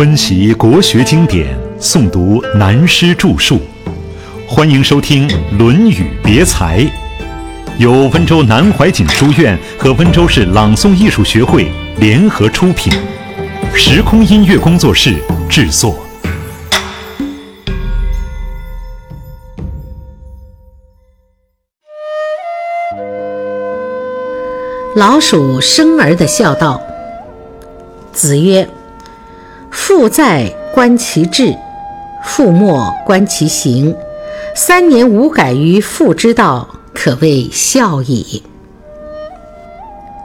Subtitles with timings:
[0.00, 3.60] 温习国学经典，诵读南师著述，
[4.48, 6.80] 欢迎收听《论语别裁》，
[7.76, 12.90] 由温州南怀瑾书院和温州市朗诵艺术学会联合出品，
[13.74, 15.16] 时空音乐工作室
[15.50, 15.94] 制作。
[24.96, 26.80] 老鼠生儿的孝道。
[28.12, 28.66] 子曰
[29.90, 31.52] ：“父在，观其志；
[32.22, 33.92] 父莫，观其行。
[34.54, 38.40] 三年无改于父之道，可谓孝矣。”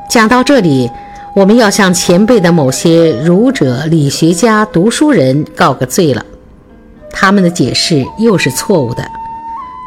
[0.07, 0.91] 讲到这里，
[1.35, 6.23] 我们要向前辈的某些儒者、理学家、读书人告个罪了。
[7.09, 9.03] 他们的解释又是错误的。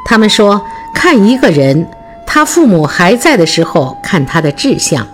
[0.05, 0.61] 他们说，
[0.93, 1.87] 看一个人。
[2.27, 5.07] 他父母还在的时候看他的志向，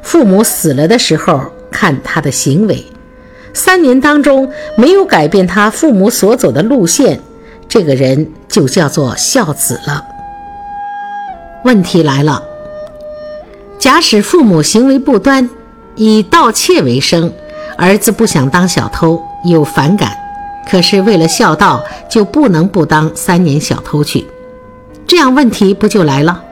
[0.00, 2.82] 父母死了的时候看他的行为。
[3.54, 7.20] 三年当中没有改变他父母所走的路线，
[7.68, 10.04] 这个人就叫做孝子了。
[11.64, 12.42] 问题来了，
[13.78, 15.50] 假使父母行为不端，
[15.96, 17.32] 以盗窃为生，
[17.76, 20.16] 儿子不想当小偷，有反感，
[20.70, 24.24] 可是为了孝道，就不能不当三年小偷去，
[25.06, 26.42] 这样问题不就来了？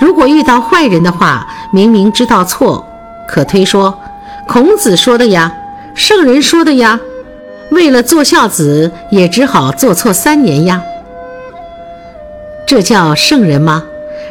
[0.00, 2.86] 如果遇到坏人的话，明明知道错，
[3.28, 3.98] 可推说
[4.46, 5.52] 孔子说的呀，
[5.98, 7.00] 圣人说的呀，
[7.72, 10.80] 为了做孝子，也只好做错三年呀。
[12.64, 13.84] 这叫圣人吗？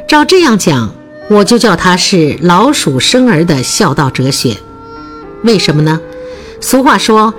[0.08, 0.94] 照这样讲，
[1.30, 4.56] 我就叫他是老鼠生儿的孝道哲学。
[5.44, 6.00] 为什么呢？
[6.62, 7.34] 俗话说，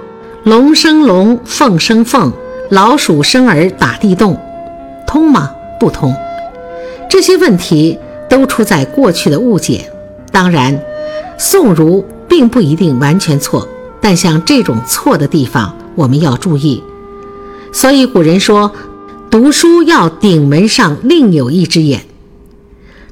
[0.44, 2.30] 龙生龙，凤生凤，
[2.68, 4.38] 老鼠生儿打地洞，
[5.06, 5.50] 通吗？
[5.80, 6.14] 不通。
[7.08, 7.98] 这些问题。
[8.28, 9.90] 都出在过去的误解。
[10.30, 10.78] 当然，
[11.38, 13.66] 宋儒并不一定完全错，
[14.08, 16.82] 但像这种错的地方，我们要注意。
[17.72, 18.72] 所以古人说，
[19.30, 22.06] 读书要顶门上另有一只眼。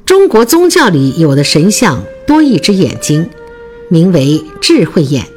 [0.07, 3.29] 中国宗教里有的神像多一只眼睛，
[3.89, 5.27] 名为智慧眼。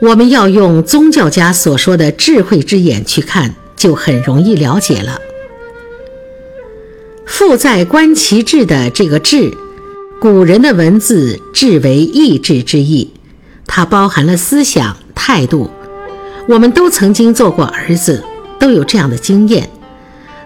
[0.00, 5.20] 我们要用宗教家所说的智慧之眼去看，就很容易了解了。
[7.24, 9.56] 父在观其志的这个志，
[10.20, 13.12] 古人的文字志为意志之意，
[13.66, 15.70] 它包含了思想态度。
[16.48, 18.22] 我们都曾经做过儿子，
[18.58, 19.68] 都有这样的经验：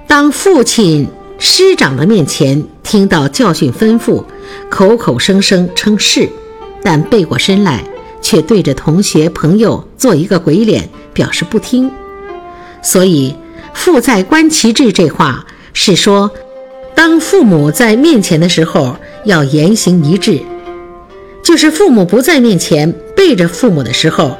[0.06, 1.08] 当父亲
[1.38, 4.24] 师长的面前听到教训吩咐，
[4.70, 6.28] 口口声声称是，
[6.82, 7.84] 但背过身来
[8.22, 11.90] 却对着同学朋友做一个鬼脸，表示不听。
[12.82, 13.36] 所以
[13.74, 16.30] “父在观其志”这话是说。
[16.92, 18.94] 当父母在面前的时候，
[19.24, 20.42] 要言行一致；
[21.42, 24.36] 就是父母不在面前，背着父母的时候，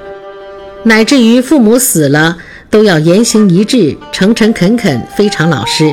[0.85, 2.37] 乃至于父母死了，
[2.71, 5.93] 都要言行一致，诚诚恳恳，非常老实，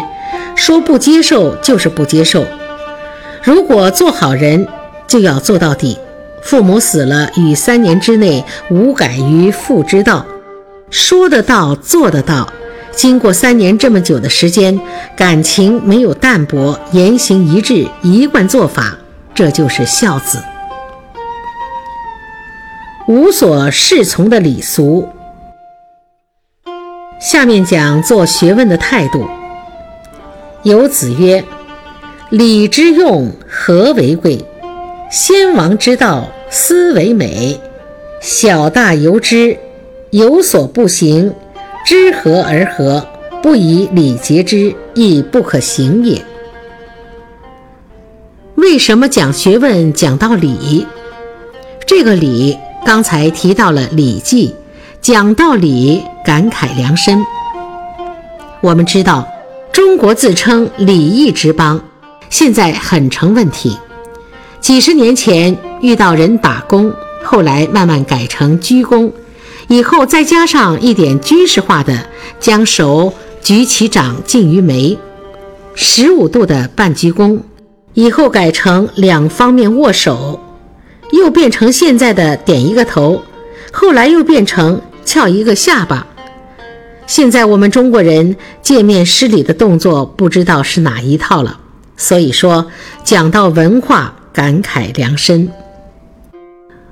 [0.56, 2.45] 说不接受就是不接受。
[3.44, 4.68] 如果做好人，
[5.07, 5.97] 就要做到底。
[6.41, 10.25] 父母死了，与三年之内无改于父之道，
[10.89, 12.47] 说得到，做得到。
[12.95, 14.79] 经过三年这么久的时间，
[15.16, 18.97] 感情没有淡薄，言行一致，一贯做法，
[19.34, 20.39] 这就是孝子。
[23.07, 25.07] 无所适从的礼俗。
[27.19, 29.25] 下面讲做学问的态度。
[30.63, 31.41] 有子曰
[32.29, 34.44] ：“礼之用，和为贵；
[35.09, 37.57] 先王之道，斯为美。
[38.19, 39.57] 小大由之，
[40.12, 41.34] 有所不行。”
[41.85, 43.07] 知和而和，
[43.41, 46.22] 不以礼节之，亦不可行也。
[48.56, 50.85] 为什么讲学问讲到礼？
[51.85, 54.47] 这个礼刚才提到了《礼记》，
[55.01, 57.21] 讲道理，感慨良深。
[58.61, 59.27] 我们知道，
[59.73, 61.81] 中国自称礼义之邦，
[62.29, 63.77] 现在很成问题。
[64.61, 66.89] 几十年前遇到人打工，
[67.25, 69.12] 后来慢慢改成鞠躬。
[69.67, 72.07] 以后再加上一点军事化的，
[72.39, 74.97] 将手举起掌近于眉，
[75.75, 77.38] 十五度的半鞠躬。
[77.95, 80.39] 以后改成两方面握手，
[81.12, 83.24] 又变成现在的点一个头，
[83.71, 86.06] 后来又变成翘一个下巴。
[87.06, 91.59] 现在我们中国人见面施礼的动作，不知道是哪一套了。
[91.95, 92.68] 所以说，
[93.04, 95.50] 讲到文化，感慨良深。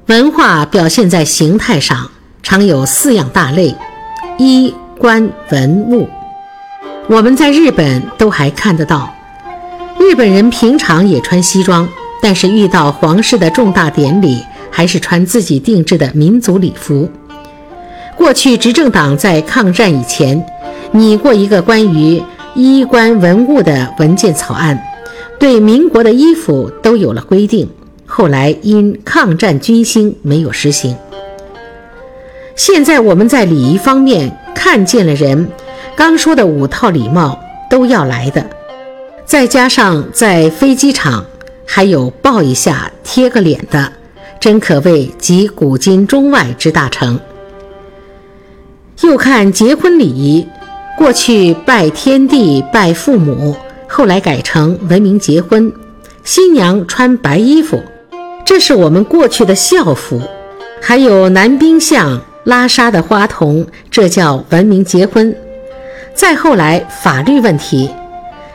[0.08, 2.12] 文化表现在形态上。
[2.48, 3.76] 常有四样大类：
[4.38, 6.08] 衣、冠、文、物。
[7.08, 9.12] 我们在日本都还看得到，
[10.00, 11.90] 日本人平常也穿西装，
[12.27, 17.07] 但是遇到皇室的重大典礼，还是穿自己定制的民族礼服。
[18.18, 20.44] 过去执政党在抗战以前
[20.92, 22.19] 拟过一个关于
[22.56, 24.83] 衣冠文物的文件草案，
[25.38, 27.69] 对民国的衣服都有了规定。
[28.07, 30.98] 后来因抗战军兴没有实行。
[32.56, 35.48] 现在我们在礼仪方面看见了人，
[35.95, 37.39] 刚说的五套礼帽
[37.69, 38.44] 都要来的，
[39.27, 41.24] 再加上在飞机场
[41.66, 43.92] 还有抱一下、贴个脸的，
[44.40, 47.20] 真可谓集古今中外之大成。
[49.02, 50.48] 又看结婚礼仪，
[50.98, 53.56] 过去拜天地、拜父母，
[53.88, 55.72] 后来改成文明结婚，
[56.24, 57.82] 新娘穿白衣服，
[58.46, 60.22] 这是我们过去的校服。
[60.82, 65.36] 还有男宾相拉沙的花童，这叫文明结婚。
[66.14, 67.90] 再后来法律问题，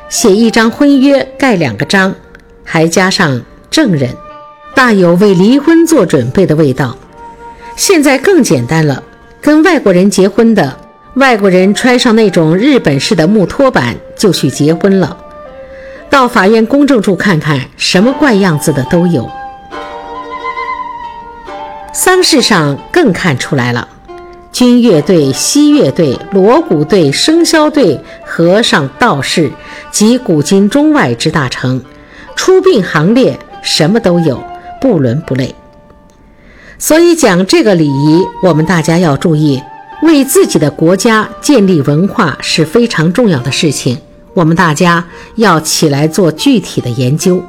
[0.09, 2.15] 写一张婚约盖两个章，
[2.73, 4.17] 还加上证人，
[4.77, 6.97] 大有为离婚做准备的味道。
[7.75, 9.03] 现在更简单了。
[9.41, 10.77] 跟外国人结婚的
[11.15, 15.17] 外国人穿上那种日本式的木托板就去结婚了，
[16.09, 19.29] 到法院公证处看看，什么怪样子的都有。
[21.93, 23.89] 丧事上更看出来了，
[24.53, 29.51] 军乐队、西乐队、锣鼓队、生肖队、和尚、道士
[29.91, 31.83] 及古今中外之大成，
[32.41, 34.43] 出殡行列什么都有，
[34.81, 35.55] 不伦不类。
[36.79, 39.63] 所以讲这个礼仪，我们大家要注意，
[40.05, 43.99] 为自己的国家建立文化是非常重要的事情。
[44.33, 45.05] 我们大家
[45.35, 47.43] 要起来做具体的研究。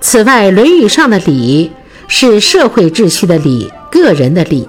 [0.00, 1.72] 此外，《论语》上的礼
[2.06, 4.68] 是社会秩序的礼，个人的礼。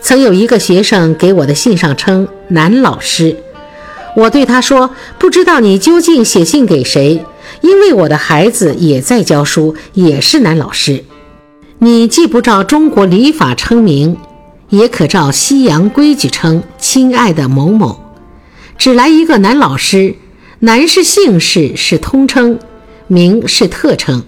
[0.00, 3.36] 曾有一个学生给我的信上称男老师，
[4.16, 4.90] 我对他说
[5.20, 7.22] ：“不知道你究竟写信给谁？
[7.60, 11.04] 因为我的孩子也在教书，也是男老师。”
[11.80, 14.16] 你既不照中国礼法称名，
[14.70, 18.00] 也可照西洋规矩称“亲爱的某某”，
[18.78, 20.14] 只来一个男老师。
[20.60, 22.56] 男是姓氏，是通称；
[23.08, 24.24] 名是特称。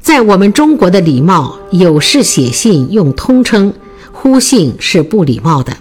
[0.00, 3.72] 在我们中国的礼貌，有事写信用通称，
[4.10, 5.76] 呼姓是不礼貌的。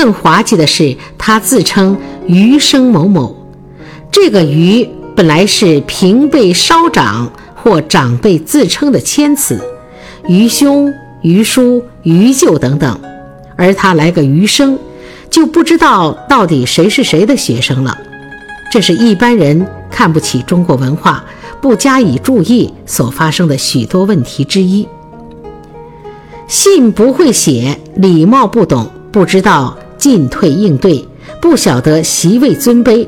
[0.00, 1.94] 更滑稽的是，他自称
[2.26, 3.36] “余生某某”，
[4.10, 7.30] 这个“余”本来是平辈稍长。
[7.62, 9.60] 或长辈自称的谦词，
[10.26, 12.98] 余兄、余叔、余舅等等，
[13.54, 14.78] 而他来个余生，
[15.28, 17.98] 就不知道到底谁是谁的学生了。
[18.72, 21.22] 这是一般人看不起中国文化、
[21.60, 24.88] 不加以注意所发生的许多问题之一。
[26.48, 31.06] 信不会写，礼貌不懂，不知道进退应对，
[31.40, 33.06] 不晓得席位尊卑。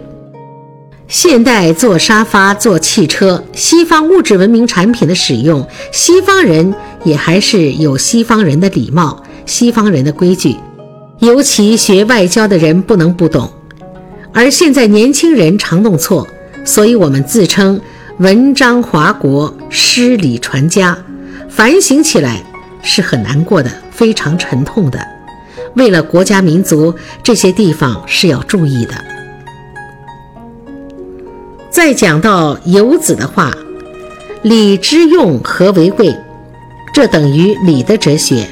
[1.08, 6.74] 现代坐沙发、坐汽车，西方物质文明产品的使用，西方人
[7.04, 10.56] 也还是有西方人的礼貌、西方人的规矩，
[11.18, 13.50] 尤其学外交的人不能不懂。
[14.32, 16.26] 而现在年轻人常弄错，
[16.64, 17.78] 所以我们自称
[18.18, 20.96] 文章华国、诗礼传家，
[21.48, 22.42] 反省起来
[22.82, 24.98] 是很难过的，非常沉痛的。
[25.74, 28.94] 为了国家民族，这些地方是要注意的。
[31.70, 33.50] 再讲到游子的话，
[34.42, 36.14] 礼之用，和为贵？
[36.92, 38.46] 这等于礼的哲学。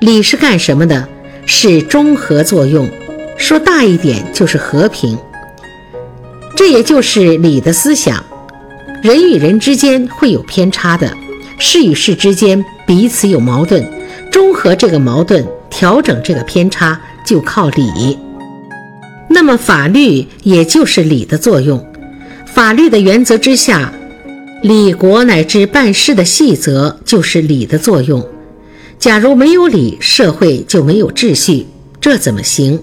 [0.00, 1.06] 礼是干什么的？
[1.46, 2.88] 是中和作用。
[3.36, 5.18] 说大一点，就是和平。
[6.56, 8.24] 这也就是礼的思想。
[9.02, 11.12] 人与人之间会有偏差的，
[11.58, 13.86] 事与事之间彼此有矛盾，
[14.30, 18.16] 中和这个矛盾，调整这个偏差，就靠礼。
[19.28, 21.84] 那么法律也就是礼的作用。
[22.46, 23.92] 法律的原则之下，
[24.62, 28.24] 礼国乃至办事的细则就是礼的作用。
[29.00, 31.66] 假如没有礼，社会就没有秩序，
[32.00, 32.78] 这怎么行？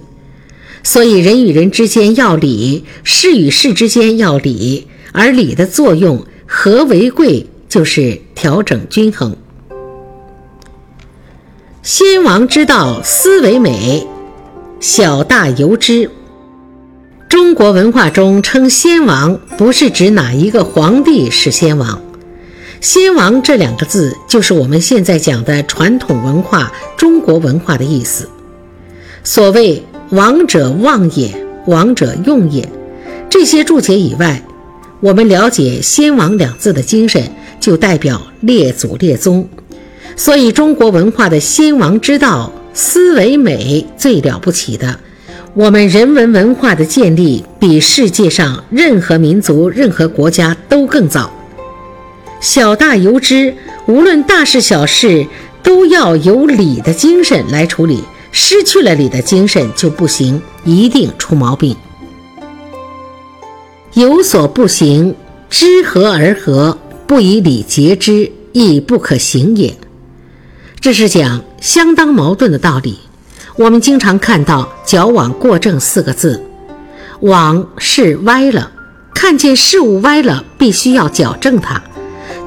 [0.83, 9.37] 所以人与人之间要礼，事与事之间要礼，而礼的作用和为贵，就是调整均衡。
[11.83, 14.05] 先王之道，斯为美，
[14.79, 16.11] 小大由之。
[17.27, 21.99] 中国文化中称先王，不是指哪一个皇帝是先王。
[22.81, 28.29] 先王这两个字，就是我们现在讲的传统文化、中国文化的意思。
[29.23, 31.33] 所谓“王者望也，
[31.65, 32.69] 王者用也”，
[33.27, 34.43] 这些注解以外，
[34.99, 39.49] 我们了解“先王”两字的精神，就代表列祖列宗。
[40.15, 44.99] 所以，中国文化的先王之道，思维美最了不起的。
[45.53, 51.31] 我们人文文化的建立比世界上任何民族、任何国家都更早。
[52.39, 53.53] 小大由之，
[53.85, 55.25] 无论大事小事，
[55.61, 61.75] 都要有理的精神来处理，失去了理的精神就不行，一定出毛病。
[63.93, 65.13] 有所不行，
[65.49, 69.75] 知和而和，不以理节之，亦不可行也。
[70.81, 72.97] 这是讲相当矛盾的道理。
[73.55, 76.43] 我们经常看到“矫枉过正”四个字，
[77.19, 78.71] 枉是歪了，
[79.13, 81.79] 看见事物歪了，必须要矫正它；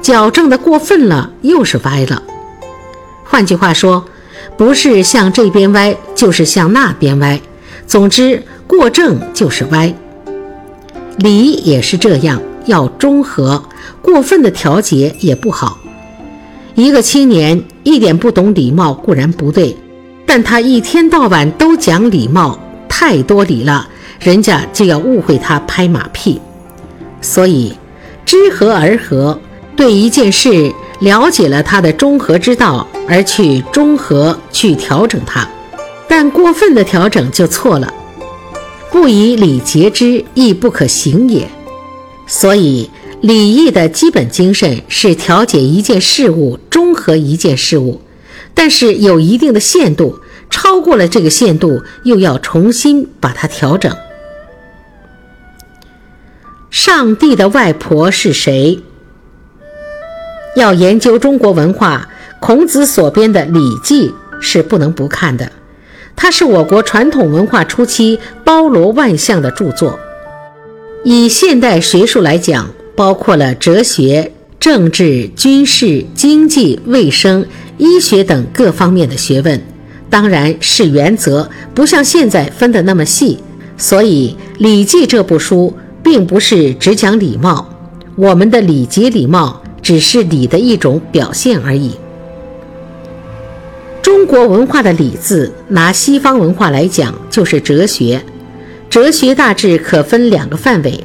[0.01, 2.21] 矫正的过分了，又是歪了。
[3.23, 4.03] 换句话说，
[4.57, 7.39] 不是向这边歪，就是向那边歪。
[7.87, 9.95] 总之，过正就是歪。
[11.19, 13.63] 理也是这样，要中和，
[14.01, 15.79] 过分的调节也不好。
[16.73, 19.77] 一个青年一点不懂礼貌固然不对，
[20.25, 23.87] 但他一天到晚都讲礼貌，太多礼了，
[24.19, 26.41] 人家就要误会他拍马屁。
[27.21, 27.73] 所以，
[28.25, 29.39] 知和而和，
[29.75, 35.47] 对一件事了解了它的中和之道，而去中和去调整它，
[36.07, 37.93] 但过分的调整就错了。
[38.91, 41.47] 不以礼节之，亦不可行也。
[42.25, 42.89] 所以，
[43.25, 48.01] 礼义的基本精神是调节一件事物，中和一件事物，
[48.53, 50.19] 但是有一定的限度，
[50.51, 53.91] 超过了这个限度，又要重新把它调整。
[56.69, 58.79] 上帝的外婆是谁？
[60.55, 62.07] 要研究中国文化，
[62.39, 65.51] 孔子所编的《礼记》是不能不看的。
[66.15, 69.99] 它是我国传统文化初期包罗万象的著作。
[71.03, 77.45] 以现代学术来讲，包括了哲学、政治、军事、经济、卫生、
[77.77, 79.61] 医学等各方面的学问。
[80.09, 83.39] 当然是原则，不像现在分得那么细。
[83.77, 87.67] 所以《礼记》这部书并不是只讲礼貌，
[88.15, 91.91] 我们的礼节礼貌只是礼的一种表现而已。
[94.01, 98.21] 中国文化的“礼”字，拿西方文化来讲，就是哲学。
[98.89, 101.03] 哲学大致可分两个范围。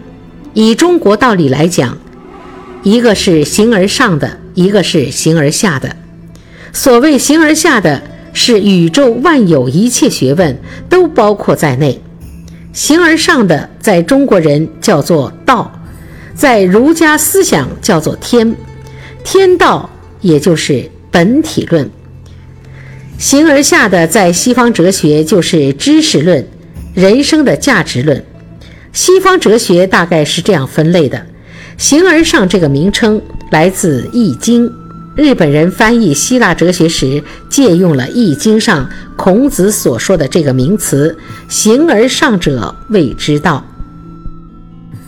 [0.52, 1.96] 以中国道理来讲，
[2.82, 5.94] 一个是形而上的，一个是形而下的。
[6.72, 8.02] 所谓形而下的，
[8.32, 12.00] 是宇宙万有一切学问都包括在内；
[12.72, 15.70] 形而上的，在中国人叫做道，
[16.34, 18.54] 在儒家思想叫做天。
[19.22, 19.90] 天道
[20.20, 21.90] 也就是本体论。
[23.18, 26.48] 形而下的，在西方哲学就是知识论、
[26.94, 28.24] 人生的价值论。
[28.92, 31.24] 西方哲学大概是这样分类的：
[31.78, 33.20] 形而上这个名称
[33.50, 34.66] 来自《易经》，
[35.14, 41.16] 日本人翻译希腊哲学时借用了《易经》上孔子所说的这个名词
[41.48, 43.64] “形而上者谓之道”。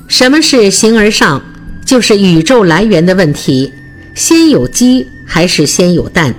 [0.06, 1.42] 什么是形而上？
[1.84, 3.72] 就是宇宙来源的问题：
[4.14, 6.32] 先有鸡还是先有蛋？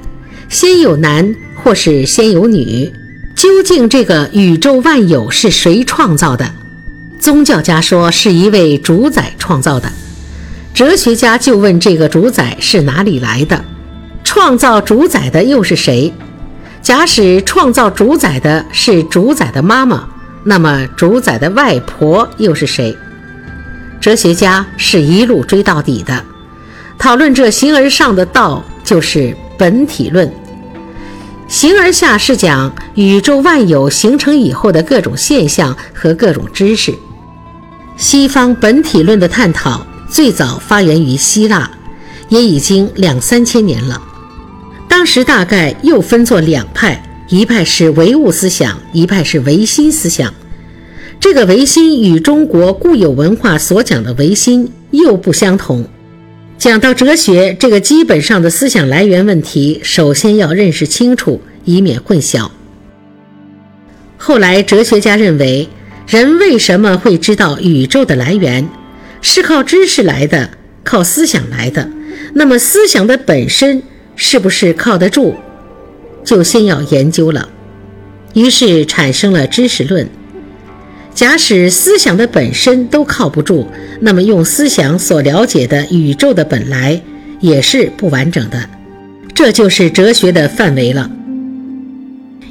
[0.47, 1.35] 先有男？
[1.62, 2.91] 或是先有女，
[3.35, 6.53] 究竟这个宇宙万有是谁创造的？
[7.23, 9.89] 宗教家说是一位主宰创造的，
[10.73, 13.63] 哲学家就问这个主宰是哪里来的？
[14.25, 16.13] 创造主宰的又是谁？
[16.81, 20.05] 假使创造主宰的是主宰的妈妈，
[20.43, 22.93] 那么主宰的外婆又是谁？
[24.01, 26.25] 哲学家是一路追到底的，
[26.97, 30.29] 讨论这形而上的道，就是本体论。
[31.47, 36.93] 形而下是讲宇宙万有形成以后的各种现象和各种知识。
[37.97, 41.69] 西方本体论的探讨最早发源于希腊，
[42.29, 44.01] 也已经两三千年了。
[44.88, 50.33] 当时大概又分作两派，一派是唯物思想，一派是唯心思想。
[51.19, 55.88] 这个唯心与中国固有文化所讲的唯心又不相同。
[56.57, 62.50] 讲到哲学这个基本上的思想来源问题，首先要认识清楚，以免混淆。
[64.17, 65.67] 后来哲学家认为，
[66.07, 68.67] 人为什么会知道宇宙的来源，
[69.22, 70.50] 是靠知识来的，
[70.83, 71.89] 靠思想来的。
[72.33, 73.81] 那么思想的本身
[74.15, 75.36] 是不是靠得住，
[76.24, 77.50] 就先要研究了。
[78.33, 80.07] 于是产生了知识论。
[81.13, 83.67] 假使思想的本身都靠不住，
[84.01, 87.01] 那么用思想所了解的宇宙的本来
[87.39, 88.67] 也是不完整的，
[89.33, 91.10] 这就是哲学的范围了。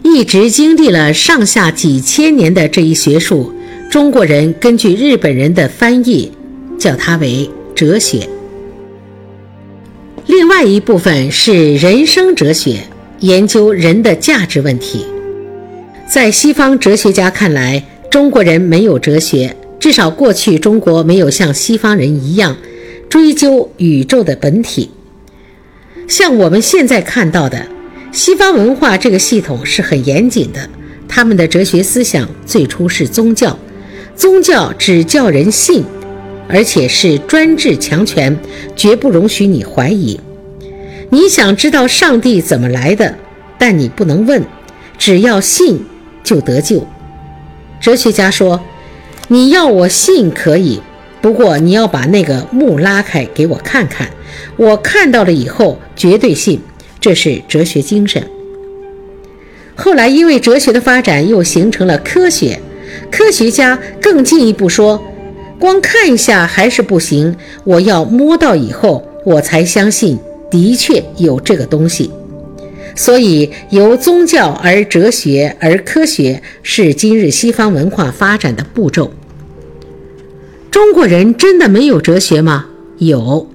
[0.02, 3.52] 一直经历了上下几千年的这一学术，
[3.90, 6.32] 中国人根据日本人的翻译，
[6.78, 8.28] 叫它为哲学。
[10.26, 12.80] 另外一部分是人生哲学，
[13.20, 15.04] 研究人的价值问题。
[16.06, 22.56] 在西方哲学家看来，中国人没有哲学，至少过去中国没有像西方人一样
[23.08, 24.90] 追究宇宙的本体。
[26.06, 27.66] 像我们现在看到的，
[28.12, 30.68] 西方文化这个系统是很严谨的，
[31.08, 33.58] 他们的哲学思想最初是宗教，
[34.14, 35.82] 宗教只叫人信，
[36.46, 38.38] 而且是专制强权，
[38.76, 40.20] 绝不容许你怀疑。
[41.08, 43.16] 你想知道上帝怎么来的，
[43.58, 44.44] 但你不能问，
[44.98, 45.82] 只要信
[46.22, 46.86] 就得救。
[47.80, 48.62] 哲学家说
[49.28, 50.82] ：“你要我信可以，
[51.22, 54.10] 不过你要把那个幕拉开给我看看，
[54.58, 56.60] 我看到了以后绝对信。”
[57.02, 58.22] 这是哲学精神。
[59.74, 62.58] 后来因为哲学的发展，又形成了科学。
[63.10, 65.02] 科学家更进一步说，
[65.58, 70.16] 光看一下还是不行，我要摸到以后，我才相信
[70.50, 72.10] 的确有这个东西。
[72.94, 79.12] 所以，由宗教而哲学而科学是今日西方文化发展的步骤。
[80.70, 82.66] 中国人真的没有哲学吗？
[82.98, 83.48] 有，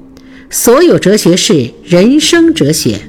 [0.49, 2.99] 所有哲学是人生哲学，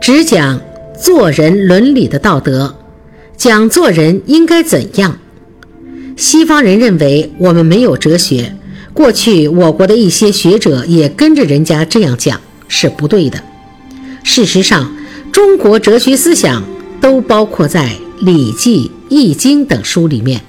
[0.00, 0.60] 只讲
[0.98, 2.74] 做人伦理的道德，
[3.36, 5.18] 讲做人应该怎样。
[6.16, 8.54] 西方人认为我们没有哲学，
[8.92, 13.42] 过去我国的一些学者也跟着人家这样讲，是不对的。
[14.22, 14.96] 事实上，
[15.30, 16.64] 中国哲学思想
[17.00, 17.90] 都包括在
[18.24, 18.78] 《礼记》
[19.08, 20.40] 《易经》等书里面，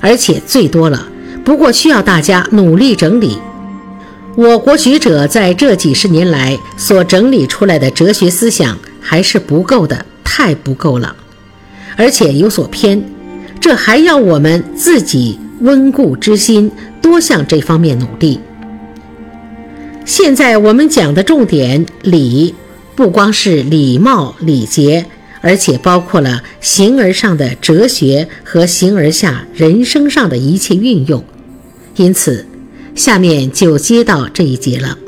[0.00, 1.08] 而且最多了。
[1.44, 3.38] 不过需要大家努力整理。
[4.36, 11.16] 我国学者在这几十年来所整理出来的哲学思想还是不够的，太不够了，
[11.96, 13.02] 而且有所偏。
[13.58, 18.38] 这还要我们自己温故知新，多向这方面努力。
[20.04, 22.54] 现在我们讲的重点礼。
[22.94, 25.04] 不光是礼貌礼节，
[25.42, 31.22] 而且包括了形而上的哲学和形而下人生上的一切运用。
[31.96, 32.46] 因此，
[32.96, 35.05] 下面就接到这一节了。